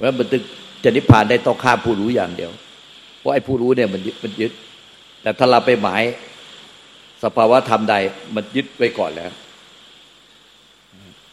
[0.00, 0.42] แล้วมันตึก
[0.84, 2.50] จะนิพพานได้ต้องข้ามผู้รู้อย่างเดียว
[3.18, 4.52] เพราะไอ้ผู้รู้เนี่ยมันยึดมันยึด
[5.22, 6.02] แต่ถ้าเราไปหมาย
[7.24, 7.94] สภาวะธรรมใด
[8.34, 9.30] มันยึดไว้ก่อนแล้ว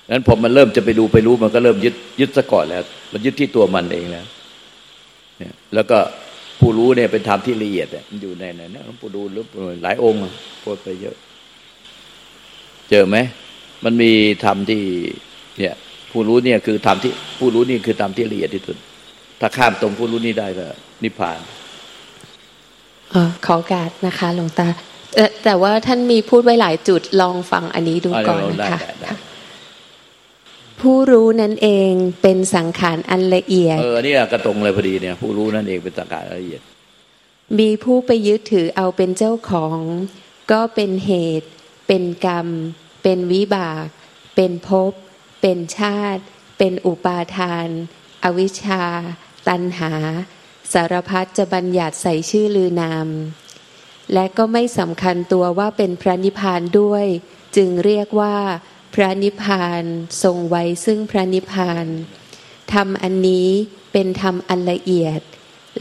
[0.09, 4.25] นั้นผมมันเริ่มจะไปดูไปรู้มันก็เริ่มยึดยึดซะก่อนแล้ว มันยึดที่ตัวมันเองแล้ว
[5.37, 5.97] เนี่ยแล้วก็
[6.59, 9.43] ผู้รู้เนี่ยเป็นธรรมที่ละเอียดมันอยู่ในนั้นหลวงปู่ดูหรือ
[9.83, 10.19] หลายองค์
[10.63, 11.15] พูดไปเยอะ
[12.89, 13.17] เจอไหม
[13.83, 14.11] มันมี
[14.45, 14.81] ธรรมที่
[15.59, 15.75] เนี่ย
[16.17, 18.77] ผู้รู้เนี่ยคือธรรมที่ผู้รู้นี่คือธรรมที่ละเอียดที่สุด
[19.39, 20.67] ถ้าข้ามตรงผู้รู้นี่ได้ก็
[21.03, 21.39] นิพพาน
[23.13, 24.67] อขอการนะคะหลวงตา
[25.43, 28.79] แต่ว่าท่านมีพูดไว้หลายจุดลองฟังอันนี้ดูก่อนนะคะ
[30.81, 36.61] ผู้รู้นั่นเองเป็นสังขารอันละเอียด เออนี่กระตรงเลยพอดีเนี่ย ผู้รู้นั่นเองเป็นสังขารละเอียด
[37.59, 39.79] มีผู้ไปยึดถือเอาเป็นเจ้าของ
[40.51, 41.49] ก็เป็นเหตุ
[41.87, 42.47] เป็นกรรม
[43.03, 43.85] เป็นวิบาก
[44.35, 44.93] เป็นภพ
[45.41, 46.23] เป็นชาติ
[46.57, 47.67] เป็นอุปาทาน
[48.23, 48.83] อวิชชา
[49.47, 49.93] ตัณหา
[50.73, 53.07] สารพัดจะบัญญัติใส่ชื่อลือนาม
[54.13, 57.05] และก็ไม่สำคัญตัวว่าเป็นพระนิพพานด้วย
[57.55, 58.37] จึงเรียกว่า
[58.95, 59.83] พระนิพพาน
[60.23, 61.85] ทรงไว้ซึ่งพระนิพพาน
[62.73, 63.49] ธรรมอันนี้
[63.91, 65.21] เป็นธรรมอันละเอียด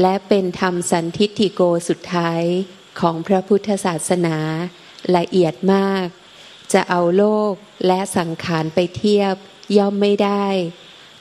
[0.00, 2.42] และเป็นธรรมสันทิฏฐิโกสุดท้าย
[3.00, 4.36] ของพระพุทธศาสนา
[5.16, 6.06] ละเอียดมาก
[6.72, 7.52] จะเอาโลก
[7.86, 9.34] และสังขารไปเทียบ
[9.76, 10.46] ย่อมไม่ได้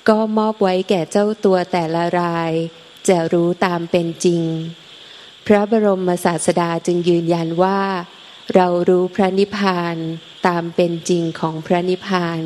[0.10, 2.52] ก็มอบไว้แก่เจ้าตัวแต่ละราย
[3.08, 4.44] จะรู้ตามเป็นจริง
[5.46, 7.82] พระบรมศาสดาจึงยืนยันว่า
[8.56, 9.96] เรารู้พระนิพพาน
[10.48, 12.42] ตามเป็นจริงของพระนิพพาน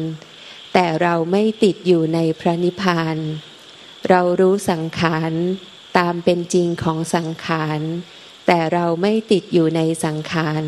[0.74, 3.18] แต่เราไม่ติดอยู่ในพระนิพพาน
[4.10, 5.32] เรารู้สังขาร
[5.98, 7.80] ตามเป็นจริงของสังขาร
[8.48, 10.64] แต่เราไม่ติดอยู่ในสังขาร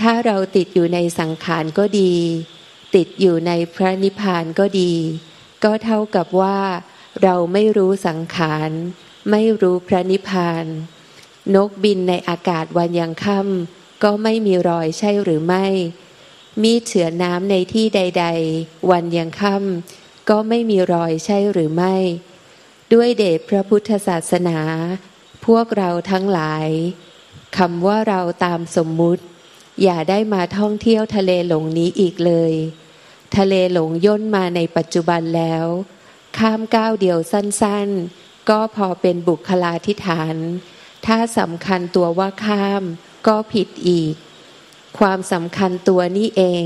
[0.00, 2.14] ถ้าเราติดอยู่ในสังขารก็ดี
[2.94, 4.92] ติดอยู่ในพระนิพพานก็ดี
[5.64, 6.58] ก็เท่ากับว่า
[7.22, 8.70] เราไม่รู้สังขาร
[9.30, 10.64] ไม่รู้พระนิพพาน
[11.54, 15.66] นกบินในอากาศวันยังค่ำก็ไม่มีรอยใช่หรือไม่
[16.62, 18.26] มีเฉือน้ำในที่ใด
[18.58, 21.96] ๆ วันยังค่ำก็ไม่มีรอยใช่หรือไม่
[22.92, 24.58] ด้วยเดชพระพุทธศาสนา
[25.46, 26.68] พวกเราทั้งหลาย
[27.56, 29.24] คำว่าเราตามสมมุติ
[29.82, 32.52] อย่าได้มาท่องเที่ยวทะเลหลงนี้อีกเลย
[33.36, 35.64] ทะเลหลงย่นมาในปัจจุบันแล้ว
[36.38, 40.36] ข้ามก้าวเดียวสั้นๆ ก็พอเป็นบุคลาธิฐาน
[41.06, 42.82] ถ้าสำคัญตัวว่าข้าม
[43.26, 44.14] ก็ผิดอีก
[44.98, 46.64] ความสำคัญตัวนี้เอง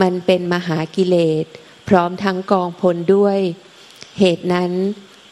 [0.00, 1.44] มันเป็นมหากิเลส
[1.88, 3.38] พร้อมทั้งกองพลด้วย
[4.18, 4.72] เหตุนั้น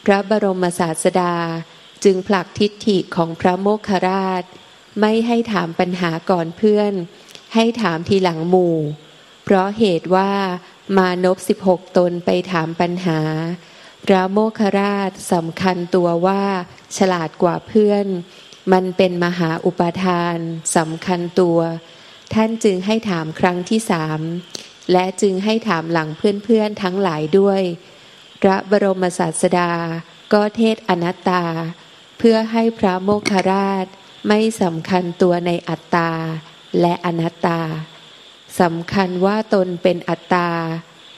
[0.05, 1.35] พระบรมศาสดา
[2.03, 4.43] จึงผลักทิฏฐิของพระโมคคราช
[4.99, 6.93] ไม่ให้ถามปัญหาก่อนเพื่อน
[7.55, 8.77] ให้ถามทีหลังหมู่
[9.43, 10.31] เพราะเหตุว่า
[10.97, 13.19] มานพสิบหกตนไปถามปัญหา
[14.05, 16.43] พระโมคคราชสำคัญตัวว่า
[16.97, 18.05] ฉลาดกว่าเพื่อน
[18.71, 20.37] มันเป็นมหาอุปทาน
[20.77, 21.59] สำคัญตัว
[22.33, 24.19] ท่านจึงให้ถามครั้งที่สาม
[24.91, 27.61] และจึงให้ถามหลังเพื่อนๆทั้งหลายด้วย
[28.41, 29.71] พระบรมศาสดา
[30.33, 31.43] ก็เทศอนัตตา
[32.19, 33.85] เพื่อให้พระโมคคราช
[34.27, 36.09] ไม่สำคัญตัวในอัตตา
[36.81, 37.59] และอนัตตา
[38.59, 40.49] สำคัญว่าตนเป็นอัตตา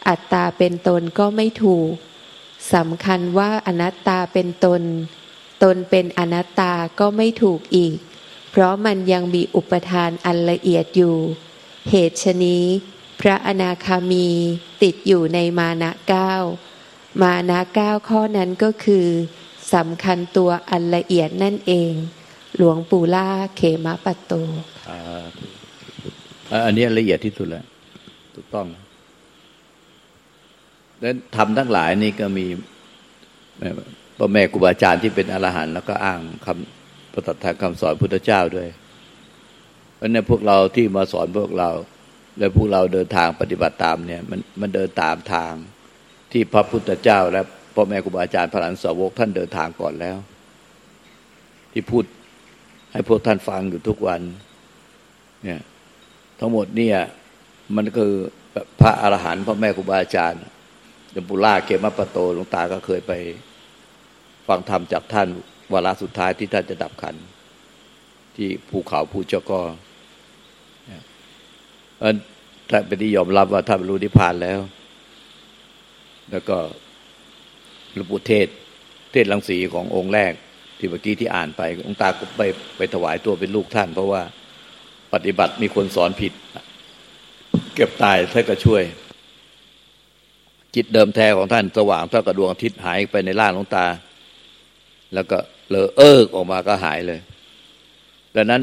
[0.08, 1.92] อัตตาเป็นตนก็ไม่ถูก
[2.74, 4.82] สำคัญว่าอนัตตาเป็นตน
[5.64, 7.98] ตนเป็นอนัตตาก็ไม่ถูกอีก
[8.52, 11.18] เพราะมันยังมีอุปทานอันละเอียดอยู่
[11.90, 12.66] เหตุชนี้
[13.22, 14.28] พระอนาคามี
[14.84, 16.34] ติดอยู่ในมานะเก้า
[17.22, 19.08] มานะเก้าข้อนั้นก็คือ
[19.74, 21.94] สำคัญตัวอันละเอียดนั่นเอง
[22.58, 24.34] หลวงปู่ล่าเขมะปัตโต
[26.66, 27.66] อันนี้ละเอียดที่สุดแล้ว
[28.36, 28.68] ถูกต้อง
[31.00, 32.46] แล้วทำทั้งหลายนี่ก็มี
[34.18, 38.68] พ่อแม่ครูบาอาจารย์ที่เป็นอรหันต์แล้วก็อ้างคำพระตัทาคำสอนพุทธเจ้าด้วย
[39.96, 41.70] เพราะนั้นพวกเราที่มาสอนพวกเรา
[42.38, 45.54] และพวกเราเดินทางปฏิบัติตามเนี่ย มันมันเดินตามทาง
[46.32, 47.42] ที่พระพุทธเจ้า และ
[47.76, 50.18] พ่อแม่ครูบาอาจารย์พระหลานสาวกท่านเดินทางก่อนแล้ว
[51.72, 52.04] ที่พูด
[52.92, 54.22] ให้พวกท่านฟังอยู่ทุกวัน
[55.44, 55.62] เนี่ย
[56.40, 56.98] ทั้งหมดเนี่ย
[57.76, 58.14] มันคือ
[58.82, 60.42] พระอรหันต์พ่อแม่ครูบาอาจารย์
[61.16, 63.14] ยมปุล่าเกมปะโตหลวงตาก็เคยไป
[64.48, 65.28] ฟังธรรมจากท่าน
[65.74, 67.16] วาระสุดท้ายที่ท่านจะดับขัน
[68.36, 69.62] ที่ภูเขาภูเจ้าก็
[72.70, 74.60] ท่านเป็นที่ยอมรับว่าท่านรู้นิพพานแล้ว
[76.32, 76.58] แล้วก็
[77.94, 78.48] หลวงปู่เทศ
[79.12, 80.34] เทศลังสีขององค์แรก
[80.82, 82.42] ที่เมื่อกี้ที่อ่านไปองค์ตาก็ไป
[82.78, 84.22] ไปถวายตัวเป็นลูกท่าน เพราะว่า
[85.14, 86.34] ปฏิบัติมีคนสอนผิด
[87.76, 88.84] เก็บตายท่านก็ช่วย
[90.76, 93.86] จิตเดิมแท้ของท่านสว่างเท่ากับดวงอาทิตย์หายไปในร่างหลวงตา
[95.14, 95.38] แล้วก็
[95.70, 97.20] เลอเอิกออกมาก็หายเลย
[98.36, 98.62] ดังนั้น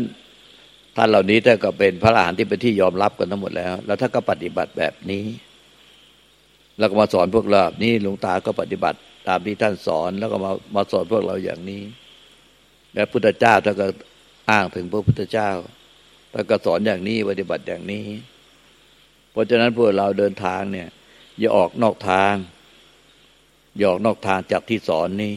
[0.97, 5.25] ท่านเหล่านี้ถ้าก็เป็นพระอรหันต์ที่เป็นที่ยอมรับกันทั้งหมดแล้ว แล้วถ้าก็ปฏิบัติแบบนี้
[6.79, 8.99] แล้วก็มาสอนพวกเรานี่หลวงตาก็ปฏิบัติ
[9.29, 11.83] ตามที่ท่านสอน แล้วก็มามาสอนพวกเราอย่างนี้
[12.99, 13.87] และพุทธเจ้าท่านก็
[14.51, 15.51] อ้างถึงพระพุทธเจ้า
[16.33, 18.05] ท่านก็สอนอย่างนี้ปฏิบัติอย่างนี้
[19.31, 20.89] เพราะฉะนั้นพวกเราเดินทางเนี่ย
[21.39, 22.35] อย่าออกนอกทาง
[23.77, 25.35] อย่าออกนอกทางจากที่สอนนี้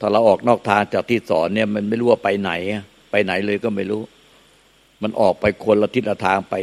[0.00, 2.52] ถ้าเราออกนอกทางจากที่สอนเนี่ย มันไม่รู้ว่าไปไหน
[3.10, 4.02] ไปไหนเลยก็ไม่รู้
[5.02, 6.54] มันออกไปคนละทิศละทางไป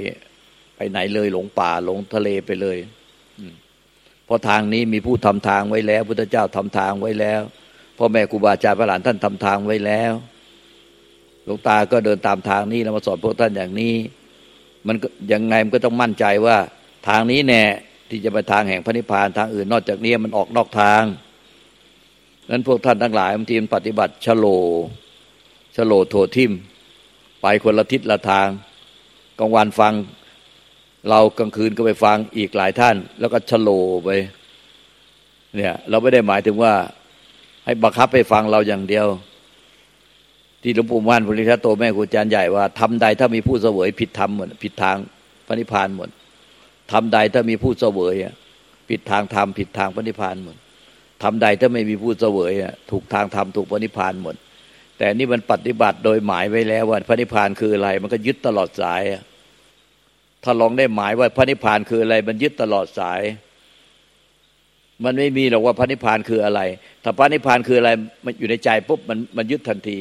[0.75, 2.77] ไปไหนเลยหลงป่าหลงทะเลไปเลย
[4.25, 7.41] เพราะทางนี้มีผู้ทำทางไว้แล้ว พุทธเจ้าทำทางไว้แล้ว
[7.97, 10.13] พ่อแม่ครูบาอาจารย์พระหลานท่านทำทางไว้แล้ว
[11.45, 13.95] หลวงตาก็เดินตามทางนี้แล้วมาสอนพวกท่านอย่างนี้
[14.87, 14.95] มัน
[15.33, 16.57] ยังไงมันก็ต้องมั่นใจว่า
[17.07, 17.63] ทางนี้แน่
[18.09, 21.03] ที่จะไปทางแห่งพระนิพพานทางอื่นนอกจากนี้มันออกนอกทาง
[22.49, 24.45] นั้นพวกท่านทั้งหลายบางทีมันปฏิบัติชโล
[25.75, 26.51] ชโลโททิม
[27.41, 28.47] ไปคนละทิศละทาง
[29.39, 29.93] กลางวันฟัง
[31.09, 33.69] เรากลางคืนก็ไปฟังอีกหลายท่าน แล้วก็ชโล
[34.05, 34.09] ไป
[35.55, 36.73] เนี่ยเราไม่ได้หมายถึงว่า
[37.65, 39.07] ให้บังคับให้ฟังเราอย่างเดียว
[40.61, 44.97] ที่หลวงปู่ม่านพุทธิทัตโตแม่ครูอาจารย์ใหญ่ว่าทำใดถ้ามีผู้เสวยผิดธรรมหมดผิดทาง
[45.47, 46.09] พระนิพพานหมด
[46.91, 48.15] ทำใดถ้ามีผู้เสวย
[48.89, 50.55] ผิดทางธรรมผิดทางพระนิพพานหมด
[51.23, 52.53] ทำใดถ้าไม่มีผู้เสวย
[52.91, 54.35] ถูกทางธรรมถูกพระนิพพานหมด
[54.97, 59.01] แต่นี่มันปฏิบัติโดยหมายไว้แล้วว่าพระนิพพานคืออะไร มันก็ยึดตลอดสาย
[60.43, 63.21] ถ้าลองได้หมายว่าพระนิพพานคืออะไร มันยึดตลอดสาย
[65.03, 66.61] มันไม่มีหรอกว่าพระนิพพานคืออะไร
[67.03, 67.89] ถ้าพระนิพพานคืออะไร
[68.25, 69.99] มันอยู่ในใจปุ๊บมันมันยึดทันที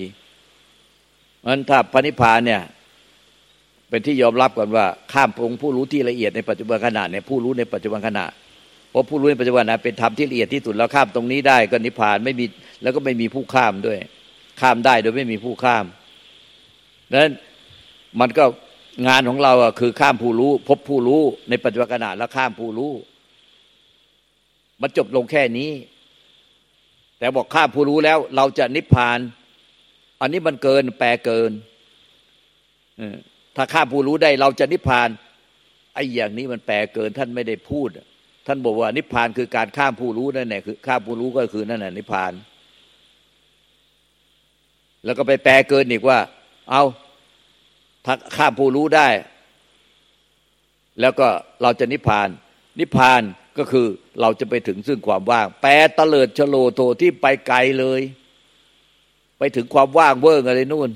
[1.46, 2.62] มันถ้าพระนิพพานเนี่ย
[3.88, 8.24] เป็นที่ยอมรับกันว่า ข้ามองค์ผู้รู้ที่ละเอียดในปัจจุบันขณะเนี่ยผู้รู้ในปัจจุบันขณะ
[8.90, 12.44] เพราะผู้รู้ในปัจจุบันนะเป็นธรรมที่ละเอียดที่สุดแล้วข้ามตรงนี้ได้ก็นิพพานไม่มี
[12.82, 13.98] แล้วก็ไม่มีผู้ข้ามด้วย
[14.60, 15.84] ข้ามได้โดยไม่มีผู้ข้าม
[17.10, 17.32] ดังนั้น
[18.20, 18.44] มันก็
[19.08, 22.92] งานของเราอะคือข้ามผู้รู้ พบผู้รู้ในปัจจุบันขณะแล้วข้ามผู้รู้
[24.82, 25.70] มันจบลงแค่นี้
[27.18, 29.18] แต่บอกข้าผู้รู้แล้ว เราจะนิพพาน
[30.20, 31.50] อันนี้มันเกินแปลเกิน
[33.56, 35.08] ถ้าข้าผู้รู้ได้เราจะนิพพาน
[35.94, 37.88] ไอ้อย่างนี้มันแปลเกิน ท่านไม่ได้พูด
[38.46, 42.32] ท่านบอกว่านิพพานคือการข้ามผู้รู้นั่นแหละคือข้ามผู้รู้ก็คือนั่นแหละนิพพาน
[45.04, 46.18] แล้วก็ไปแปลเกินอีกว่า
[46.70, 46.82] เอา
[48.36, 49.08] ข้ามผู้รู้ได้
[51.00, 51.28] แล้วก็
[51.62, 52.28] เราจะนิพพาน
[52.80, 53.22] นิพพาน
[53.58, 53.86] ก็คือ
[54.20, 58.00] เราจะไปถึงซึ่งความว่าง แปลตะเลิดชโลโตที่ไปไกลเลย
[59.38, 60.90] ไปถึงความว่างเวิ้งอะไรนู่น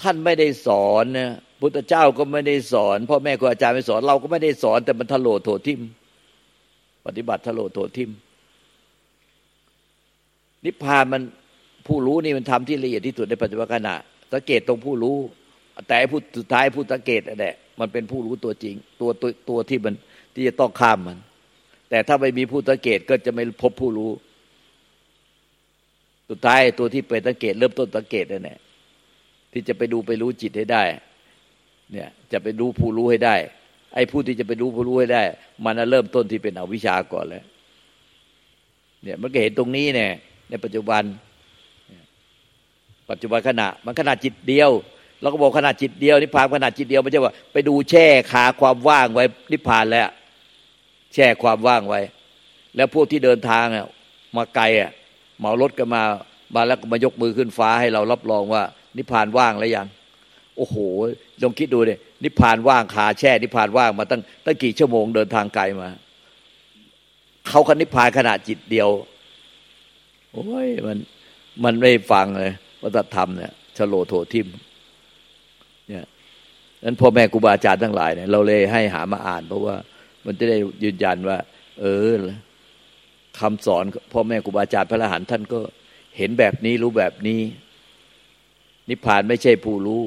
[0.00, 1.30] ท่านไม่ได้สอนนะ
[1.60, 5.80] พุทธเจ้าก็ไม่ได้สอนพ่อแม่ครูอาจารย์ไม่สอน เราก็ไม่ได้สอน แต่มันทะโลโถทิม
[7.06, 8.10] ปฏิบัติทะโลโถทิม
[10.64, 11.22] นิพพานมัน
[11.86, 13.94] ผู้รู้นี่มันทำที่ละเอียดที่สุดในปัจจุบันขณะ
[14.32, 15.16] สังเกตตรงผู้รู้
[15.88, 19.94] แต่ผู้สุดท้ายผู้สังเกตแหละ มันเป็นผู้รู้ตัวจริง ตัวตัวตัวที่มัน
[20.34, 21.18] ที่จะต้องข้ามมัน
[21.90, 24.10] แต่ถ้าไม่มีผู้สังเกตก็จะไม่พบผู้รู้
[26.28, 28.58] สุดท้ายตัวที่เป็นสังเกต เริ่มต้นสังเกตนั่นแหละ
[29.52, 30.82] ที่จะไปดูไปรู้จิตให้ได้
[31.92, 33.36] เนี่ยจะไปรู้ผู้รู้ให้ได้
[33.94, 35.22] ไอ้ผู้ที่จะไปรู้ผู้รู้ให้ได้
[35.64, 37.44] มันเริ่มต้นที่เป็นอวิชาก่อนแล้ว
[39.02, 40.10] เนี่ยมันก็เห็นตรงนี้เนี่ย
[40.48, 41.02] ในปัจจุบัน
[43.10, 44.70] ปัจจุบันขณะ มันขณะจิตเดียว
[45.20, 50.08] เราก็บอกขณะจิตเดียวนิพพานขณะจิตเดียวไม่ใช่ว่าไปดูแช่ขาความว่างไว้นิพพานแล้ว
[51.14, 52.00] แช่ความว่างไว้
[52.76, 53.86] แล้วพวกที่เดินทางอะ
[54.36, 54.90] มาไกลอะ
[55.38, 56.02] เหมารถกันมา
[56.54, 58.62] มาแล้วก็มายกมือขึ้นฟ้าให้เรารับรองว่า
[58.96, 59.86] นิพพานว่างแล้วยัง
[60.56, 60.76] โอ้โห
[61.42, 65.88] ลองคิดดูเลยนิพพานว่างขาแช่ นิพพานว่างมาตั้งตั้งกี่ชั่วโมงเดินทางไกลมา
[67.48, 68.88] เขาคันนิพพานขณะจิตเดียว
[70.32, 70.98] โอ้ยมัน
[71.64, 74.46] มันไม่ฟังเลยวัฒธรรมเนี่ยชโลโถทิม
[76.84, 79.76] นั้นพ่อแม่ครูบาอาจารย์ทั้งหลายเนี่ยเราเลยให้หามาอ่าน เพราะว่า
[80.26, 81.38] มันจะได้ยืนยันว่า
[81.80, 82.10] เออ
[83.40, 85.60] คำสอนพ่อแม่ครูบาอาจารย์พระอรหันต์ท่านก็
[86.16, 87.40] เห็นแบบนี้รู้แบบนี้
[88.88, 90.02] นิพพานไม่ใช่ผู้รู้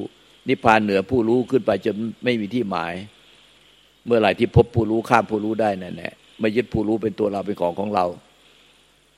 [0.49, 2.93] นิพพานเหนือผู้รู้ขึ้นไปจนไม่มีที่หมาย
[4.05, 8.05] เมื่อไหร่ที่พบผู้รู้ข้ามผู้รู้ได้นั่นแหละไม่ยึดผู้รู้เป็นตัวเราเป็นของของเรา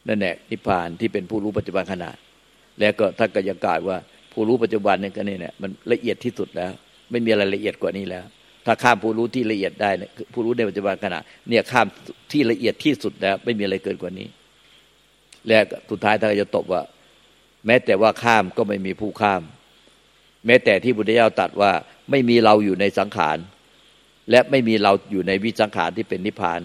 [0.08, 2.12] นั่นแหละนิพพานที่เป็นผู้รู้ปัจจุบันขณะ
[2.79, 3.98] แล้วก็ท่านก็ยังกล่าวว่า
[4.34, 6.72] ผู้รู้ปัจจุบันนี่ก็นี่เนี่ยมันละเอียดที่สุดแล้ว
[7.11, 8.25] ไม่มีอะไรละเอียดกว่านี้แล้ว
[8.65, 9.89] ถ้าข้ามผู้รู้ที่ละเอียดได้
[10.33, 11.87] ผู้รู้ในปัจจุบันขณะเนี่ยข้าม
[12.31, 14.27] ที่ละเอียดที่สุดแล้ว ไม่มีอะไรเกินกว่านี้
[15.47, 16.81] แล้วสุดท้ายท่านจะตบว่า
[17.65, 19.41] แม้แต่ว่าข้ามก็ไม่มีผู้ข้าม
[20.45, 21.71] แม้แต่ที่บุตรเจ้าตัดว่า
[22.11, 23.37] ไม่มีเราอยู่ในสังขาร
[24.31, 26.61] และไม่มีเราอยู่ในวิสังขารที่เป็นนิพพาน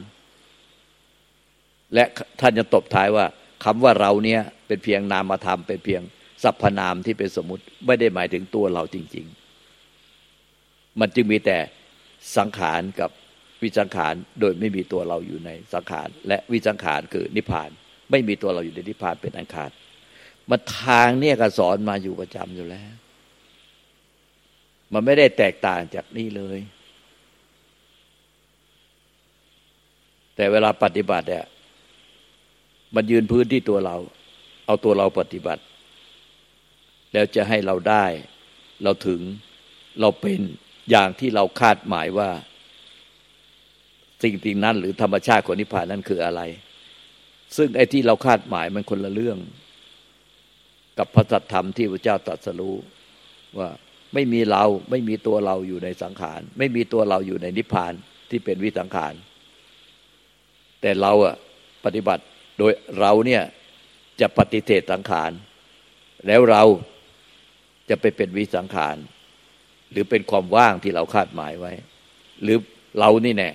[1.94, 2.04] และ
[2.40, 3.26] ท่านจะตบท้ายว่า
[3.64, 6.02] คำว่าเราเนี่ยเป็นเพียงนามธรรมเป็นเพียง
[6.42, 9.45] สรรพนามที่เป็นสมมติ ไม่ได้หมายถึงตัวเราจริง ๆ
[11.00, 11.58] มันจึงมีแต่
[12.36, 13.10] สังขารกับ
[13.62, 17.70] วิสังขารโดยไม่มีตัวเราอยู่ในสังขาร และวิสังขารคือนิพพาน
[18.10, 19.70] ไม่มีตัวเราอยู่ในนิพพานเป็นอันขาด
[20.50, 22.92] มาทางเนี่ยก็สอนมาอยู่ประจำอยู่แล้ว
[24.92, 26.58] มันไม่ได้แตกต่างจากนี่เลย
[30.36, 31.46] แต่เวลาปฏิบัติเนี่ย
[32.94, 33.96] มันยืนพื้นที่ตัวเรา
[34.66, 35.62] เอาตัวเราปฏิบัติ
[37.12, 38.04] แล้วจะให้เราได้
[38.82, 39.20] เราถึง
[40.00, 40.40] เราเป็น
[40.90, 42.30] อย่างที่เราคาดหมายว่า
[44.22, 46.42] สิ่งสิ่งนั้นหรือธรรมชาติของนิพพานนั้นคืออะไร
[47.56, 49.38] ซึ่งไอ้ที่เราคาดหมายมันคนละเรื่อง
[50.98, 52.76] กับพระสัทธรรมที่พระเจ้าตรัสรู้
[53.58, 53.68] ว่า
[54.14, 57.92] ไม่มีเราไม่มีตัวเราอยู่ในสังขาร ไม่มีตัวเราอยู่ในนิพพาน
[58.30, 59.14] ที่เป็นวิสังขาร
[60.80, 61.36] แต่เราอะ
[61.84, 62.24] ปฏิบัติ
[62.58, 63.42] โดยเราเนี่ย
[64.20, 65.30] จะปฏิเสธสังขาร
[66.26, 66.62] แล้วเรา
[67.88, 68.96] จะไปเป็นวิสังขาร
[69.90, 71.72] หรือเป็นความว่างที่เราคาดหมายไว้
[72.42, 72.58] หรือ
[72.98, 73.50] เรานี่แน่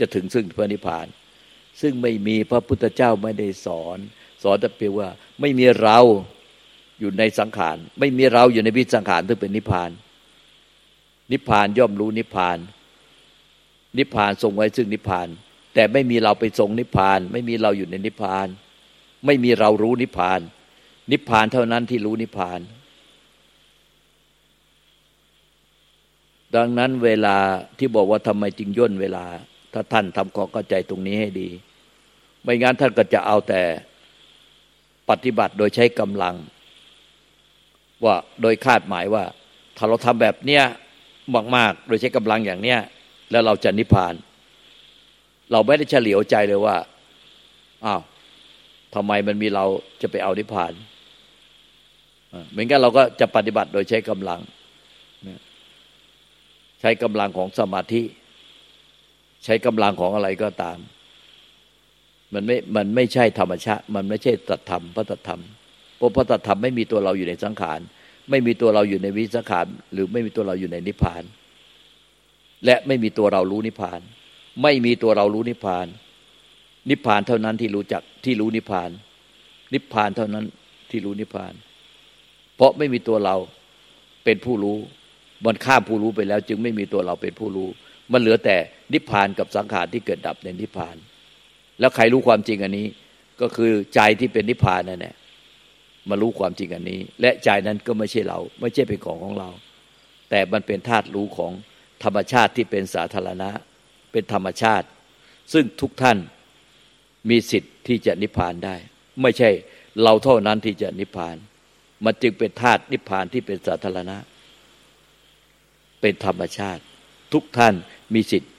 [0.00, 1.06] จะถึงซึ่งพระนิพพาน
[1.80, 3.98] ซึ่งไม่มีพระพุทธเจ้าไม่ได้สอน
[4.42, 5.08] สอนแต่เพียงว่า
[5.40, 5.98] ไม่มีเรา
[7.00, 9.90] อยู่ในสังขาร ไม่มีเราอยู่ในวิสังขารที่เป็นนิพพาน
[11.32, 12.58] นิพพานย่อมรู้นิพพาน
[13.98, 15.28] นิพพานทรงไว้ซึ่งนิพพาน
[15.74, 18.48] แต่ไม่มีเราไปทรงนิพพาน ไม่มีเราอยู่ในนิพพาน
[19.26, 20.40] ไม่มีเรารู้นิพพาน
[21.10, 22.60] นิพพานเท่านั้นที่รู้นิพพาน
[26.56, 27.36] ดังนั้นเวลา
[27.78, 29.24] ที่บอกว่าทำไมจึงย่นเวลา
[29.72, 31.48] ถ้าท่านทำความเข้าใจตรงนี้ให้ดี
[32.42, 33.62] ไม่งั้นท่านก็จะเอาแต่
[35.10, 36.36] ปฏิบัติโดยใช้กำลัง
[38.04, 39.24] ว่าโดยคาดหมายว่า
[39.76, 40.64] ถ้าเราทำแบบเนี้ย
[41.56, 42.78] มากๆ โดยใช้กำลังอย่างเนี้ย
[43.30, 44.14] แล้วเราจะนิพพาน
[45.52, 46.76] เราไม่ได้เฉลียวใจเลยว่า
[47.84, 48.02] อ้าว
[48.94, 49.64] ทำไมมันมีเรา
[50.02, 50.72] จะไปเอานิพพาน
[52.50, 54.40] เหมือนกันเราก็จะปฏิบัติโดยใช้กำลัง
[56.80, 58.02] ใช้กำลังของสมาธิ
[59.44, 60.78] ใช้กำลังของอะไรก็ตาม
[62.34, 65.40] มันไม่มันไม่ใช่ธรรมชาติ มันไม่ใช่ตัธรรมพระตัธรรม
[65.96, 67.80] เพราะพระตัธรรมไม่มีตัวเราอยู่ในสังขาร
[68.30, 71.22] ไม่มีตัวเราอยู่ในวิสังขาร หรือไม่มีตัวเราอยู่ในนิพพาน
[72.64, 74.00] และไม่มีตัวเรารู้นิพพาน
[74.62, 75.86] ไม่มีตัวเรารู้นิพพาน
[76.90, 78.90] นิพพานเท่านั้นที่รู้จักที่รู้นิพพาน
[79.72, 80.44] นิพพานเท่านั้น
[80.90, 81.52] ที่รู้นิพพาน
[82.56, 83.36] เพราะไม่มีตัวเรา
[84.24, 84.78] เป็นผู้รู้
[85.44, 87.68] มันข้ามผู้รู้ไปแล้ว จึงไม่มีตัวเราเป็นผู้รู้
[88.12, 88.56] มันเหลือแต่
[88.92, 90.96] นิพพานกับสังขารที่เกิดดับในนิพพาน
[91.80, 92.86] แล้วใครรู้ความจริงอันนี้
[93.40, 95.14] ก็คือใจที่เป็นนิพพานนั่นแหละ
[96.08, 99.50] มารู้ความจริงอันนี้ และใจนั้นก็ไม่ใช่เรา ไม่ใช่เป็นของของเรา
[100.30, 101.52] แต่มันเป็นธาตุรู้ของ
[102.04, 103.50] ธรรมชาติที่เป็นสาธารณะ
[104.12, 104.86] เป็นธรรมชาติ
[105.52, 106.18] ซึ่งทุกท่าน
[107.30, 108.76] มีสิทธิ์ที่จะนิพพานได้
[109.22, 109.50] ไม่ใช่
[110.02, 111.36] เราเท่านั้นที่จะนิพพาน
[112.04, 114.16] มันจึงเป็นธาตุนิพพานที่เป็นสาธารณะ
[116.00, 116.82] เป็นธรรมชาติ
[117.32, 117.74] ทุกท่าน
[118.14, 118.52] มีสิทธิ์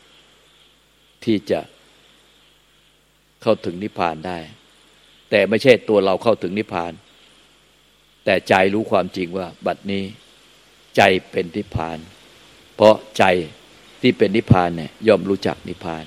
[1.26, 1.60] ที่จะ
[3.42, 4.40] เข้าถึงนิพพานได้
[5.30, 6.94] แต่ไม่ใช่ตัวเราเข้าถึงนิพพาน
[8.26, 10.04] แต่ใจรู้ความจริงว่า บัดนี้
[10.98, 11.98] ใจเป็นนิพพาน
[12.76, 13.24] เพราะใจ
[14.02, 16.06] ที่เป็นนิพพานเนี่ยย่อมรู้จักนิพพาน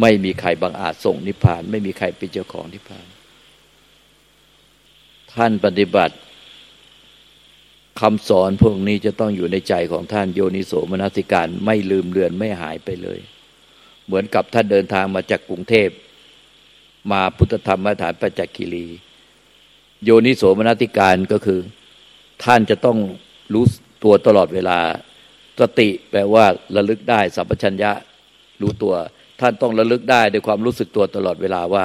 [0.00, 3.06] ไม่มีใครบังอาจส่งนิพพาน ไม่มีใครเป็นเจ้าของนิพพาน
[5.34, 6.16] ท่านปฏิบัติ
[8.00, 13.20] คำสอนพวกนี้จะต้องอยู่ในใจของท่านโยนิโสมนสิการไม่ลืมเลือนไม่หายไปเลย
[14.06, 15.88] เหมือนกับท่านเดินทางมาจากกรุงเทพ
[17.10, 18.86] มาพุทธธรรมฐานปัจจคิรี
[20.04, 21.60] โยนิโสมนสิการก็คือ
[22.44, 22.98] ท่านจะต้อง
[23.52, 23.64] รู้
[24.04, 24.78] ตัวตลอดเวลา
[25.60, 26.44] สติแปลว่า
[26.76, 27.92] ระลึกได้สัมปชัญญะ
[28.60, 28.94] รู้ตัว
[29.40, 31.84] ท่านต้องระลึกได้ด้วยความรู้สึกตัวตลอดเวลาว่า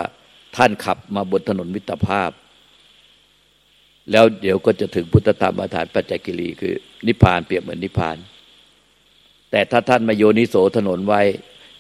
[0.58, 2.32] ท่านขับมาบนถนนมิตรภาพ
[4.12, 6.76] แล้วเดี๋ยวก็จะถึงพุทธธรรมฐานปัจจกิรีคือ
[7.08, 8.18] นิพพานเปรียบเหมือนนิพพาน
[9.52, 11.22] แต่ถ้าท่านมาโยนิโสถนนไว้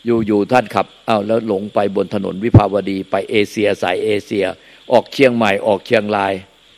[0.06, 4.46] อยู่ๆท่านขับอ้าวแล้วหลงไปบนถนนวิภาวดี ไปเอเชียสายเอเชีย
[4.92, 6.34] ออกเชียงใหม่ออกเชียงราย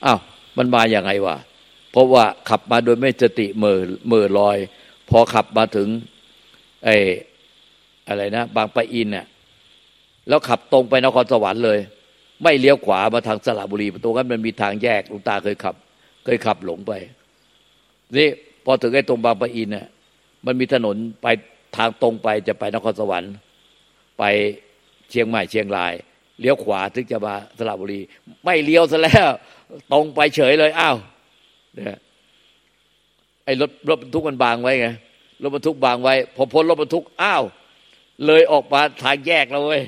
[0.05, 0.19] อ้าว
[0.57, 1.37] มันมาอย่างไงวะ
[1.91, 3.75] เพราะว่าขับมาโดยไม่สติเมื่อ
[4.07, 4.57] เมื่อลอย
[5.09, 5.87] พอขับมาถึง
[6.85, 6.95] ไอ้
[8.07, 9.25] อะไรนะ บางปะอินเนี่ย
[10.27, 11.79] แล้วขับตรงไปนครสวรรค์เลย
[12.43, 15.75] ไม่เลี้ยวขวามาทางสระบุรีตรงนั้นมันมีทางแยกลุงตาเคยขับ
[16.25, 16.91] เคยขับหลงไป
[18.17, 18.29] นี่
[18.65, 19.87] พอถึงไอ้ตรงบางปะอินเนี่ย
[20.45, 21.27] มันมีถนนไป
[21.77, 23.33] ทางตรงไปจะไปนครสวรรค์
[24.19, 24.23] ไป
[25.09, 25.93] เชียงใหม่เชียงราย
[26.39, 27.99] เลี้ยวขวาถึงจะมาสระบุรี
[28.45, 29.27] ไม่เลี้ยวซะแล้ว
[29.91, 30.97] ตรงไปเฉยเลยอ้าว
[31.75, 31.99] เนี่ย
[33.45, 34.89] ไอ้รถรถบรรทุกมันบางไว้ไง
[35.41, 37.43] รถบรรทุกบางไว้พอพ้นรถบรรทุกอ้าว
[38.25, 39.83] เลยออกมาทางแยกแล้วเว้ย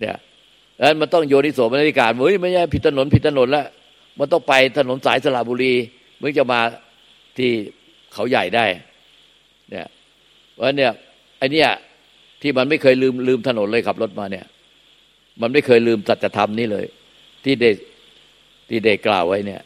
[0.00, 0.16] เนี่ย
[0.82, 3.66] แล้วมันต้องโยนิโสมนสิการเฮ้ยไม่ใช่ผิดถนนผิดถนนแล้ว
[4.18, 5.74] มันต้องไปถนนสายสระบุรี
[6.18, 6.60] เมื่อจะมา
[7.38, 7.50] ที่
[8.12, 8.64] เขาใหญ่ได้
[9.70, 9.86] เนี่ย
[10.52, 10.90] เพราะเนี่ย
[11.38, 11.68] ไอเนี่ย
[12.42, 14.44] ที่มันไม่เคยลืมลืมถนนเลยขับรถมาเนี่ย
[15.40, 16.86] มันไม่เคยลืมสัจธรรมนี่เลย
[17.44, 17.64] ที่เด
[18.68, 19.60] ที่เดกล่าวไว้เนี่ย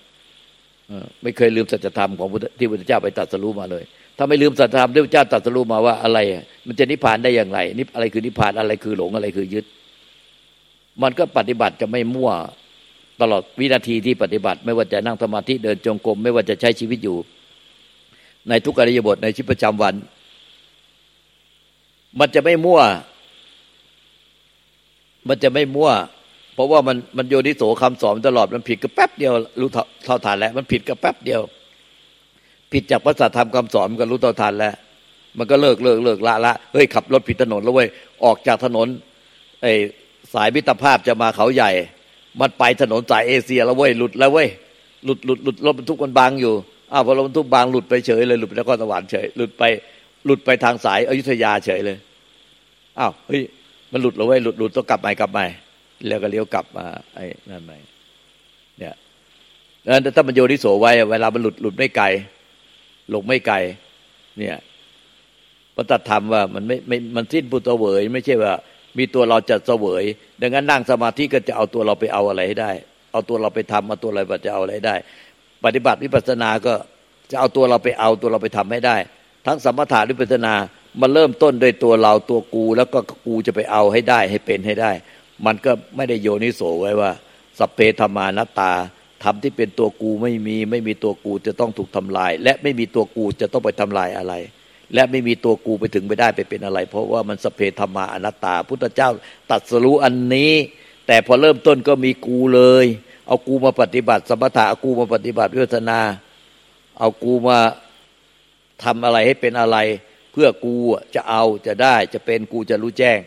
[1.23, 3.85] ไม่เคยลืมสัจธรรมของที่พระเจ้าไปตรัสรู้มาเลย
[4.17, 6.19] ถ้าไม่ลืมสัจธรรมที่พระเจ้าตรัสรู้มาว่าอะไร
[6.67, 9.65] มันจะนิพพานได้อย่างไรนิอะไรคือนิพพานอะไรคือหลงอะไรคือยึด
[11.03, 12.31] มันก็ปฏิบัติจะไม่มั่ว
[13.21, 17.17] ตลอดวินาทีที่ปฏิบัติ ไม่ว่าจะนั่งสมาธิเดินจงกรมไม่ว่าจะใช้ชีวิตอยู่
[18.49, 19.95] ในทุกอริยบทในชีวิตประจำวัน
[22.21, 22.81] มันจะไม่มั่ว
[25.29, 25.91] มันจะไม่มั่ว
[26.55, 29.69] เพราะว่ามันมันโยนิโสคำสอนตลอดมันผิดกับแป๊บเดียวรู้
[30.05, 31.41] เท่าทานแล้ว มันผิดกับแป๊บเดียว
[32.73, 34.75] ผิดจากพระสัทธรรมคำสอนมันก็รู้เท่าทานแล้ว
[35.39, 37.89] มันก็เลิกเลิกเลิกละละเฮ้ยขับรถผิดถนนแล้วเว้ย
[38.25, 38.87] ออกจากถนน
[39.63, 39.67] ไอ
[40.35, 41.71] สายมิตรภาพจะมาเขาใหญ่
[42.41, 44.49] มันไปถนนสายเอเชียแล้วเว้ยหลุดแล้วเว้ย
[45.05, 46.55] หลุดหลุดหลุดรถบรรทุกมันบางอยู่
[46.93, 49.63] อ้าวพอรถบรรทุกบางหลุดไปเฉยเลยหลุดไปนครสวรรค์เฉยหลุดไป
[50.27, 51.97] หลุดไปทางสายอยุธยาเฉยเลย
[52.99, 53.43] อ้าวเฮ้ย
[53.93, 55.47] มันหลุดแล้วเว้ยหลุดหลุดต้องกลับใหม่กลับใหม่
[56.07, 57.73] แล้วก็เลี้ยวกลับมาไอ้นั่นไหม
[58.79, 58.95] เนี่ย
[59.85, 62.07] แล้วถ้ามันโยนิโสไว้ เวลามันหลุดหลุดไม่ไกล
[63.11, 63.57] หลงไม่ไกล
[64.39, 64.57] เนี่ย
[65.75, 68.53] พระตัดธรรมว่ามันไม่ไม่มันสิ้นปุตตะเวย ไม่ใช่ว่า
[68.99, 70.05] มีตัวเราจะเสวย
[70.41, 72.73] ดังนั้นนั่งสมาธิก็จะเอาตัวเราไปเอาอะไรให้ได้
[73.13, 74.95] เอาตัวเราไปทำเอาตัวเราไปจะเอาอะไรได้
[75.65, 76.75] ปฏิบัติวิปัสสนาก็
[77.31, 78.97] จะเอาตัวเราไปเอาตัวเราไปทำให้ได้
[79.47, 80.55] ทั้งสมถะวิปัสสนา
[81.01, 84.93] มันเริ่มต้นโดยตัวเราตัวกู แล้วก็กูจะไปเอาให้ได้ให้เป็นให้ได้
[85.47, 87.11] มันก็ไม่ได้โยนิโสไว้ว่า
[87.59, 88.73] สเพธรรมานตตา
[89.25, 94.35] ทำที่เป็นตัวกูไม่มี ไม่มีตัวกูจะต้องถูกทำลาย และไม่มีตัวกูจะต้องไปทำลายอะไร
[94.95, 99.11] และไม่มีตัวกูไปถึงไปได้ไปเป็นอะไร เพราะว่ามันสเพธรรมาอนัตตา พุทธเจ้า
[99.51, 100.53] ตัดสรู้อันนี้
[101.07, 102.87] แต่พอเริ่มต้นก็มีกูเลย
[103.27, 106.01] เอากูมาปฏิบัติ สมถะเอากูมาปฏิบัติวิปัสนา
[106.99, 107.59] เอากูมา
[108.83, 109.79] ทำอะไรให้เป็นอะไร
[110.33, 110.75] เพื่อกู
[111.15, 113.21] จะเอาจะได้จะเป็นกูจะรู้แจ้ง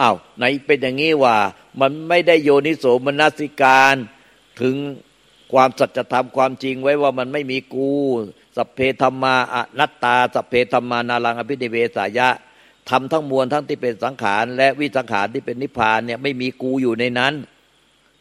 [0.00, 1.36] อ้าวไหนเป็นอย่างนี้ว่า
[1.80, 3.94] มันไม่ได้โยนิโสมนสิการ
[4.60, 4.76] ถึง
[5.52, 7.92] ความสัจธรรมความจริงไว้ว่ามันไม่มีกู
[8.56, 12.28] สัพเพธรรมาอนัตตา สัพเพธรรมานารังอภินิเวสายะ
[12.90, 17.34] ทำทั้งมวลทั้งที่เป็นสังขาร และวิสังขารที่เป็นนิพพานเนี่ยไม่มีกูอยู่ในนั้น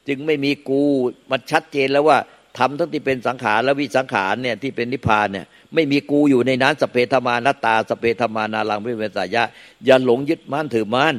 [0.08, 0.84] จึงไม่มีกู
[1.32, 2.18] มันชัดเจนแล้วว่า
[2.58, 9.44] ทำทั้งที่เป็นสังขารและวิสังขารเนี่ยที่เป็นนิพพานเนี่ยไม่มีกูอยู่ในนั้นสเพธรรมานัตตา สเพธรรมานารังพิเวสายะ
[9.86, 11.16] อย่าหลงยึดมั่นถือมั่น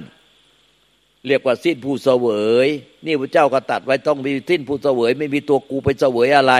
[1.27, 2.27] เรียกว่าสิ้นผู้เสว
[2.66, 2.68] ย
[3.07, 6.55] นี่พระเจ้าก็ตัดไว้ต้องมีสิ้นผู้เสวย ไม่มีตัวกูไปเสวยอะไร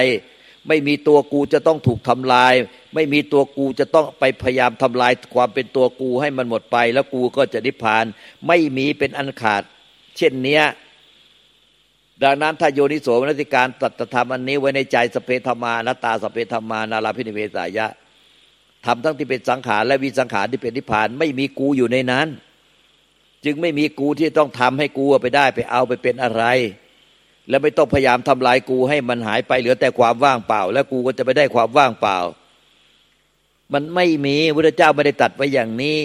[0.68, 2.55] ไม่มีตัวกูจะต้องถูกทำลาย
[2.94, 8.05] ไม่มีตัวกูจะต้องไปพยายามทำลายความเป็นตัวกูให้มันหมดไป แล้วกูก็จะนิพพาน
[8.48, 9.62] ไม่มีเป็นอันขาด
[10.16, 10.64] เช่นเนี้ย
[12.22, 17.87] ดังนั้นถ้าโยนิโสมนสิการตัดธรรมอันนี้ไว้ในใจสเปธรรมานาตาสเปธรรมานาราพินิเวสายะ
[18.87, 22.29] ทำทั้งที่เป็นสังขารและวิสังขารที่เป็นนิพพาน ไม่มีกูอยู่ในนั้น
[23.44, 26.44] จึงไม่มีกูที่ต้องทำให้กูไปได้ไปเอาไปเป็นอะไร
[27.48, 32.18] แล้วไม่ต้องพยายามทำลายกูให้มันหายไปเหลือแต่ความว่างเปล่า แล้วกูก็จะไปได้ความว่างเปล่า
[33.72, 35.98] มันไม่มีพระเจ้าไม่ได้ตัดไว้อย่างนี้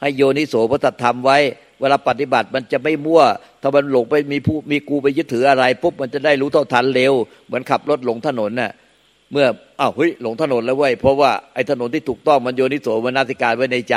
[0.00, 1.38] ให้โยนิโสพระตัดทำไว้
[1.80, 3.22] เวลาปฏิบัติมันจะไม่มั่ว
[3.62, 7.12] ถ้ามันหลงไปมีผู้มีกูไปยึดถืออะไรปุ๊บมันจะได้รู้เท่าทันเร็ว
[7.46, 8.72] เหมือนขับรถหลงถนนน่ะ
[9.32, 9.46] เมื่อ
[9.80, 13.96] อ้าวเฮ้ยหลงถนนแล้วเว้ยเพราะว่าไอ้ถนนที่ถูกต้องมันโยนิโสมนาสิการไว้ในใจ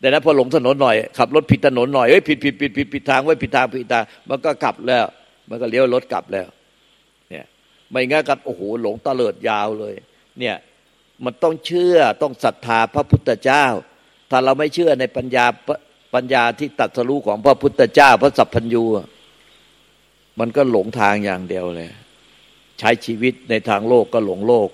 [0.00, 5.04] แต่นั้นพอหลงถนนหน่อยขับรถผิดถนนหน่อยเอ้ยผิดผิดผิดผิดผิดทางไว้ผิดทางผิดทางมันก็กลับแล้ว
[5.48, 6.48] มันก็เลี้ยวรถกลับแล้ว
[7.30, 7.44] เนี่ย
[7.90, 9.94] ไม่งั้นก็โอ้โหหลงตะเลิดยาวเลย
[10.40, 10.56] เนี่ย
[11.24, 13.64] มันต้องเชื่อต้องศรัทธาพระพุทธเจ้า
[14.30, 15.46] ถ้าเราไม่เชื่อในปัญญา
[16.14, 18.84] ปัญญาที่ตัดสรู้ของพระพุทธเจ้า พระสัพพัญญู
[20.40, 21.90] มันก็หลงทางอย่างเดียวเลย
[22.78, 24.68] ใช้ชีวิตในทางโลกก็หลงโลก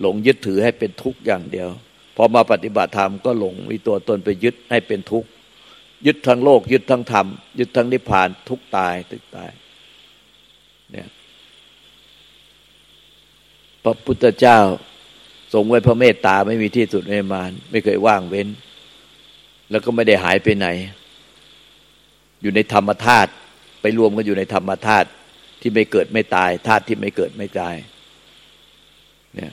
[0.00, 1.68] หลงยึดถือให้เป็นทุกข์อย่างเดียว
[2.16, 5.28] พอมาปฏิบัติธรรมก็หลงมีตัวตนไปยึดให้เป็นทุกข์
[6.06, 7.26] ยึดทั้งโลก ยึดทั้งธรรม
[7.58, 9.50] ยึดทั้งนิพพานทุกตายตึกตาย
[10.92, 11.08] เนี่ย
[13.82, 14.58] พระพุทธเจ้า
[15.52, 18.48] ทรงไว้พระเมตตาไม่มีที่สุดในมานไม่เคยว่างเว้น
[19.70, 20.68] แล้วก็ไม่ได้หายไปไหน
[22.42, 23.30] อยู่ในธรรมธาตุ
[23.80, 25.08] ไปรวมกันอยู่ในธรรมธาตุ
[25.60, 27.76] ที่ไม่เกิดไม่ตายธาตุที่ไม่เกิดไม่ตาย
[29.34, 29.52] เนี่ย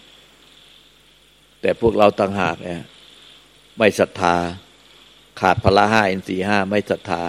[1.62, 2.82] แต่พวกเราต่างหากเนี่ย
[3.78, 4.36] ไม่ศรัทธา
[5.40, 7.24] ขาดพละห้าอินทรีห้าไม่ศรัทธา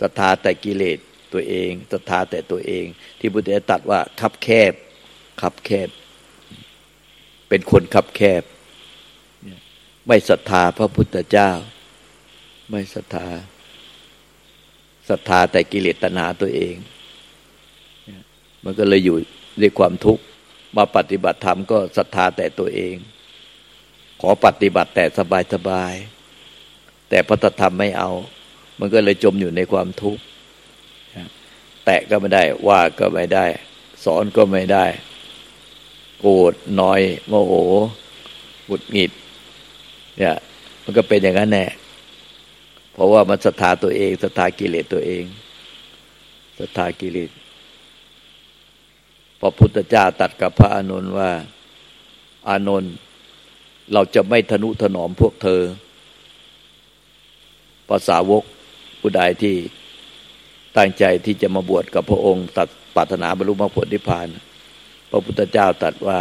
[0.00, 0.98] ศรัทธาแต่กิเลส
[1.32, 2.84] ตัวเองศรัทธาแต่ตัวเอง
[3.18, 4.72] ที่พุทธเจ้าตัดว่าคับแคบ
[5.40, 5.88] คับแคบ
[7.48, 8.42] เป็นคนคับแคบ
[10.06, 11.50] ไม่ศรัทธาพระพุทธเจ้า
[12.70, 13.28] ไม่ศรัทธา
[15.08, 16.74] ศรัทธาแต่กิเลสตนาตัวเอง
[18.64, 19.16] มันก็เลยอยู่
[19.60, 20.22] ด้วยความทุกข์
[20.76, 22.94] มาปฏิบัติธรรมก็ศรัทธาแต่ตัวเอง
[24.20, 25.94] ขอปฏิบัติแต่สบายสบาย
[27.08, 28.10] แต่พระธรรมไม่เอา
[28.78, 30.22] มันก็เลยจมอยู่ในความทุกข์
[31.84, 33.46] แตะก็ไม่ได้ ว่าก็ไม่ได้
[34.04, 34.84] สอนก็ไม่ได้
[36.20, 37.54] โกรธน้อยโมโห
[38.66, 39.12] หุดหงิด
[40.18, 40.36] เนี่ย
[40.82, 41.66] มันก็เป็นอย่างนั้นแน่
[42.92, 45.24] เพราะว่ามันศรัทธาตัวเองศรัทธากิเลสตัวเอง
[46.58, 47.30] ศรัทธากิเลส
[49.40, 51.30] พระพุทธเจ้าตัดกับพระอานนท์ว่า
[52.48, 52.92] อานนท์
[53.92, 55.62] เราจะไม่ทนุถนอมพวกเธอ
[57.88, 58.44] ภาษาวก
[59.00, 59.54] ผู้ใดที่
[60.76, 64.28] ตั้งใจที่จะมาบวชกับพระองค์ตัดปรารถนาบรรลุมรรคผลนิพพาน
[65.10, 66.18] พระพุทธเจ้าตัดว่า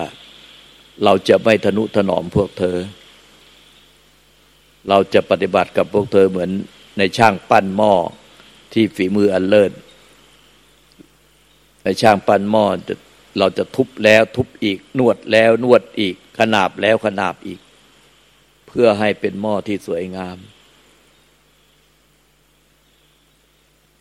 [1.04, 2.78] เราจะไม่ทนุถนอมพวกเธอ
[4.90, 6.50] เราจะปฏิบัติกับพวกเธอเหมือน
[6.98, 7.94] ในช่างปั้นหม้อ
[8.74, 9.72] ที่ฝีมืออันเลิศ
[11.84, 12.66] ในช่างปั้นหม้อ
[13.40, 17.60] เราจะทุบแล้วทุบอีก นวดแล้วนวดอีก ขนาบแล้วขนาบอีก
[18.68, 20.38] เพื่อให้เป็นหม้อที่สวยงาม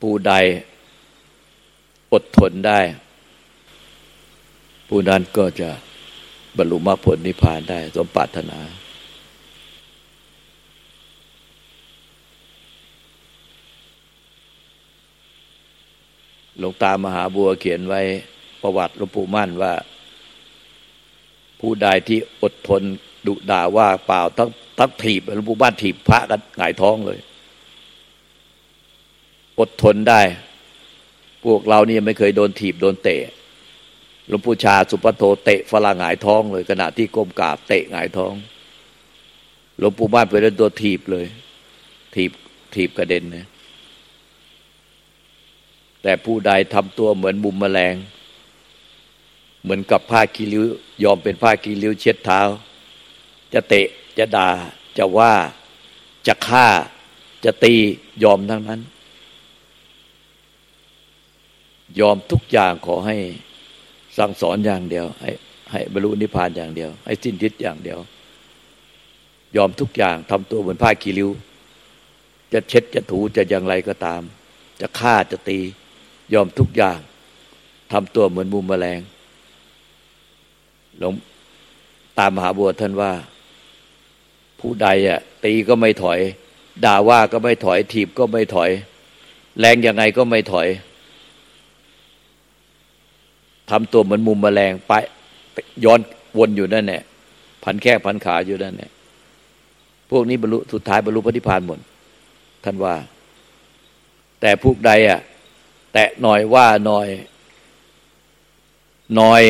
[0.00, 0.32] ผู้ใด
[2.12, 2.80] อดทนได้
[4.88, 5.70] ผู้นั้นก็จะ
[6.56, 8.58] บรรลุมรรคผลนิพพานได้ สมปรารถนา
[16.58, 18.00] หลวงตามหาบัวเขียนไว้
[18.62, 19.72] ประวัติหลวงปู่มั่นว่า
[21.60, 22.82] ผู้ใดที่อดทน
[23.26, 27.18] ดุด่าว่าเปล่าทั้งทั้งถีบหลวงปู่บ้านถีบพระกันหงายท้องเลย
[29.58, 30.20] อดทนได้
[31.44, 33.20] พวกเรานี่ไม่เคยโดนถีบโดนเตะ
[34.28, 38.34] หลวงปู่ชาสุปโทเตะฝรั่งหงายท้องเลยขณะที่ก้มกราบเตะหงายท้อง
[39.78, 41.26] หลวงปู่บ้านไปเล่นตัวถีบเลย
[42.14, 42.30] ถีบ
[42.74, 43.46] ถีบกระเด็นนะ
[46.02, 47.94] แต่ผู้ใดทำตัวเหมือนบุมแมลง
[49.62, 50.64] เหมือนกับผ้ากีริ้ว
[51.04, 52.40] ยอมเป็นผ้ากีริ้วเช็ดเท้า
[53.52, 53.86] จะเตะ
[54.18, 54.48] จะด่า
[54.98, 55.32] จะว่า
[56.26, 56.66] จะฆ่า
[57.44, 57.74] จะตี
[58.22, 58.80] ยอมทั้งนั้น
[62.00, 63.16] ยอมทุกอย่างขอให้
[64.18, 65.30] สั่งสอนอย่างเดียว ให้
[65.70, 67.98] ให้บรรลุนิพพานอย่างเดียว ให้สิ้นทิศอย่างเดียว
[69.56, 71.30] ยอมทุกอย่างทำตัวเหมือนผ้ากีริ้ว
[72.52, 74.22] จะเช็ดจะถูจะอย่างไรก็ตาม
[74.80, 75.58] จะฆ่าจะตี
[76.34, 76.98] ยอมทุกอย่าง
[77.92, 79.00] ทำตัวเหมือนมุมแมลง
[80.98, 81.12] หลวง
[82.18, 83.12] ตามมหาบัวท่านว่า
[84.60, 86.20] ผู้ใดอะตีก็ไม่ถอย
[86.84, 88.70] ด่าว่าก็ไม่ถอย ถีบก็ไม่ถอย
[89.60, 90.68] แรงยังไงก็ไม่ถอย
[93.70, 94.92] ทำตัวเหมือนมุมแมลงไป
[95.84, 96.00] ย้อน
[96.38, 97.02] วนอยู่นั่นแหละ
[97.64, 98.90] พันแค่พันขาอยู่นั่นแหละ
[100.10, 101.78] พวกนี้บรรลุสุดท้ายบรรลุพระนิพพานหมด
[102.64, 102.94] ท่านว่า
[104.40, 105.20] แต่พวกใดอะ
[105.92, 107.08] แตะหน่อยว่าหน่อย
[109.16, 109.42] หน่อย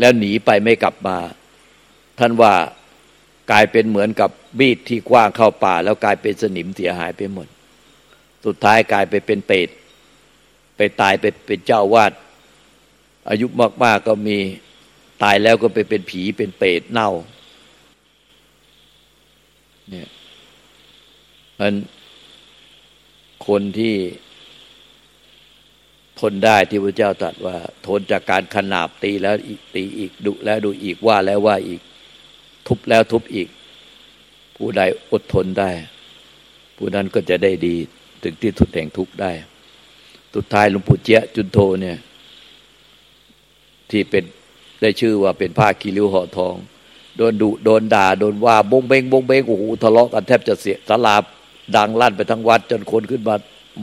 [0.00, 1.18] แล้วหนีไปไม่กลับมา
[2.18, 2.52] ท่านว่า
[3.50, 7.46] กลายเป็นเหมือนกับบีดที่กว้างเข้าป่า แล้วกลายเป็นสนิมเสียหายไปหมด
[8.46, 9.68] สุดท้ายกลายไปเป็นเปรต
[10.76, 12.12] ไปตายไปเป็นเจ้าวาด
[13.30, 14.38] อายุมากๆกก็มี
[15.22, 17.10] ตายแล้วก็ไปเป็นผีเป็นเปรตเน่า
[19.90, 20.08] เนี่ย
[21.58, 21.74] มัน
[23.48, 23.94] คนที่
[26.20, 29.34] ทนได้ที่พระเจ้าตรัสว่า ทนจากการขนาบตีแล้ว
[29.74, 31.80] ตีอีกดุแล้วดูอีกว่าแล้วว่าอีก
[32.66, 33.48] ทุบแล้วทุบอีก
[34.56, 35.70] ผู้ใดอดทนได้
[36.76, 37.74] ผู้นั้นก็จะได้ดี
[38.22, 39.30] ถึงที่ทุดแห่งทุกข์ได้
[40.34, 41.96] สุดท้ายหลวงปู่เจ้าจุนโทเนี่ย
[43.90, 44.24] ที่เป็น
[44.80, 46.54] ได้ชื่อว่าเป็นผ้ากีริ้วห่อทอง
[47.16, 51.22] โดนดุโดนด่า โดนว่าบงเบงบงเบงโอ้โหทะเลาะกันแทบจะเสียสลาบ
[51.76, 53.34] ดังลั่นไปทั้งวัด จนคนขึ้นมา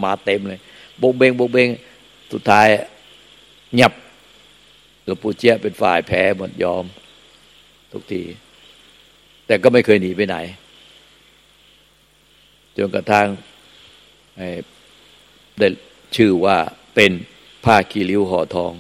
[0.04, 0.60] มาเต็มเลย
[1.02, 1.68] บงเบงบงเบง
[2.34, 2.68] สุดท้าย
[3.74, 3.94] เงียบ
[5.04, 6.84] หลวงปู่เจี๊ยเป็นฝ่ายแพ้หมดยอม
[7.92, 8.22] ทุกที
[9.48, 10.38] แต่ก็ไม่เคยหนีไปไหน
[12.78, 13.28] จนกระทั่ง
[15.60, 15.68] ได้
[16.16, 16.58] ชื่อว่า
[16.96, 17.12] เป็น
[17.66, 18.74] ผ้ากีริ้วห่อทอง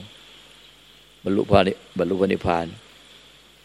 [1.23, 2.65] บรรลุพระนิบรรลุพระนิพพาน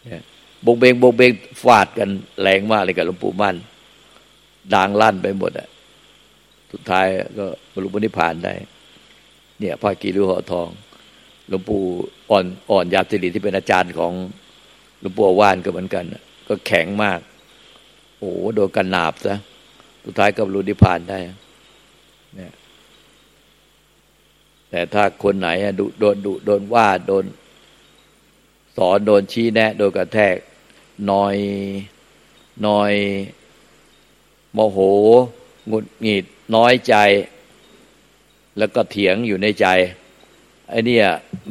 [0.05, 0.21] เนี่ย
[0.65, 1.31] บงเบงบงเบง
[1.63, 2.09] ฟาดกัน
[2.41, 3.55] แรงมากเลยกับหลวงปู่มั่น
[4.73, 5.67] ดังลั่นไปหมดอะ
[6.71, 7.05] สุดท้าย
[7.39, 8.53] ก็บรรลุพระนิพพานได้
[9.59, 10.69] เนี่ยพระกีรุหอทอง
[11.47, 11.81] หลวงปู่
[12.29, 14.13] อ่อนอ่อนยาสิริที่เป็นอาจารย์ของ
[14.99, 16.05] หลวงปู่ว่านก็เหมือนกัน
[16.47, 17.19] ก็แข็งมาก
[18.17, 19.35] โอ้โดนกันหนาบซะ
[20.05, 21.19] สุดท้ายก็บรรลุนิพพานได้
[22.35, 22.53] เนี่ย
[24.69, 27.23] แต่ถ้าคนไหนดุโดนดุโดนว่าโดน
[28.79, 30.35] สอนโดนชี้แนะ โดนกระแทก
[31.11, 31.35] น้อย
[32.67, 32.93] นอย
[34.53, 34.77] โมโห
[35.67, 36.95] หงุดหงิดน้อยใจ
[38.57, 39.67] แล้วก็เถียงอยู่ในใจ
[40.69, 40.97] ไอ้นี่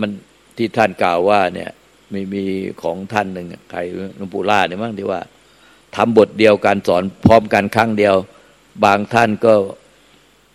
[0.00, 0.10] มัน
[0.56, 1.70] ที่ท่านกล่าวว่าเนี่ย
[2.12, 2.44] มีมี
[2.82, 3.80] ของท่านหนึ่งใคร
[4.16, 5.20] หลวงปู่ล่าเนี่ยมั้งที่ว่า
[5.96, 8.14] ทำบทเดียวกันสอนพร้อมกันครั้งเดียว
[8.84, 9.52] บางท่านก็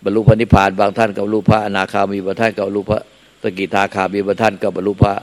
[0.04, 3.00] บรรลุพระนิพพาน บางท่านก็บรรลุพระอนาคามีบางท่านก็บรรลุพระ
[3.42, 5.14] สกิทาคามีบางท่านก็บรรลุพระ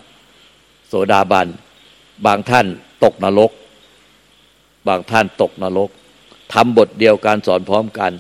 [0.94, 1.48] โสดาบัน
[2.26, 2.68] บางท่าน
[3.04, 3.52] ตกนรก
[4.88, 5.90] บางท่านตกนรก
[6.54, 8.12] ทำบทเดียวกันสอนพร้อมกัน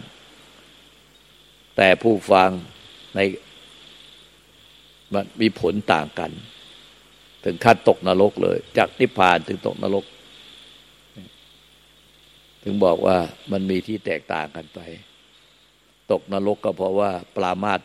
[1.77, 2.49] แต่ผู้ฟัง
[3.15, 3.19] ใน
[5.13, 6.31] มันมีผลต่างกัน
[7.43, 10.05] ถึงขั้นตกนรกเลย จากนิพพานถึงตกนรก
[12.63, 13.17] ถึงบอกว่า
[13.51, 14.79] มันมีที่แตกต่างกันไป
[16.12, 17.79] ตกนรกก็เพราะว่าปรามาต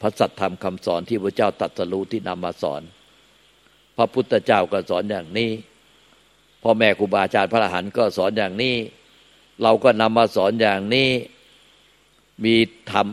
[0.00, 2.82] พระสัทธรรมคำสอนที่พระเจ้าตัดสรู้ที่นำมาสอน
[3.96, 5.50] พระพุทธเจ้าก็สอนอย่างนี้
[6.62, 8.74] พ่อแม่ครูบาอาจารย์พระอรหันต์ก็สอนอย่างนี้
[9.62, 11.08] เราก็นำมาสอนอย่างนี้
[12.44, 12.54] มี
[12.90, 13.06] ธรรม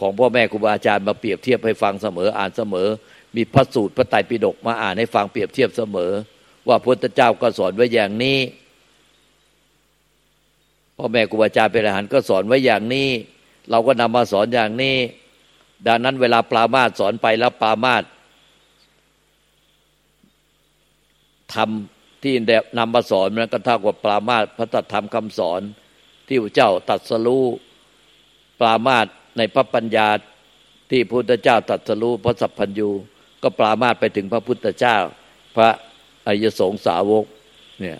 [0.00, 2.88] ของพ่อแม่ครูบาอาจารย์มาเปรียบเทียบให้ฟังเสมออ่านเสมอ
[3.36, 6.12] มีพระสูตรพระไตรปิฎกมาอ่านให้ฟังเปรียบเทียบเสมอ
[6.68, 8.38] ว่าพุทธเจ้าก็สอนไว้อย่างนี้
[10.96, 13.08] พ่อแม่ครูบาอาจารย์เป็นอรหันต์ก็สอนไว้อย่างนี้
[13.70, 14.96] เราก็นำมาสอนอย่างนี้
[15.86, 18.02] ดังนั้นเวลาปรามาสสอนไปแล้วปรามาส
[21.54, 22.34] ทำที่
[22.78, 25.60] นำมาสอนมันก็เท่ากับปรามาสพระตธรรมคำสอน
[26.28, 27.44] ที่พระเจ้าตัดสรู้
[28.60, 30.08] ปรามาสในพระปัญญา
[30.90, 32.90] ที่พุทธเจ้าตัดสรู้พระสัพพัญญู
[33.42, 34.96] ก็ปรามาสไปถึงพระพุทธเจ้า
[35.56, 35.68] พระ
[36.26, 37.24] อริยสงสาวก
[37.80, 37.98] เนี่ย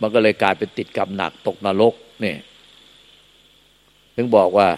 [0.00, 2.38] มันก็เลยกลายเป็นติดกรรมหนักตกนรกเนี่ย
[4.16, 4.68] ถึงบอกว่า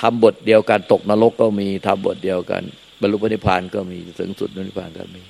[0.00, 2.62] ทำบทเดียวกันตกนรกก็มีทำบทเดียวกัน
[3.00, 5.22] บรรลุพระนิพพานก็มีถึงสุดนิพพานก็มี